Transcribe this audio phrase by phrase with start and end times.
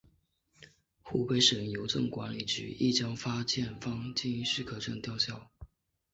[1.03, 5.51] 湖北省邮政管理局亦将发件方之经营许可证吊销。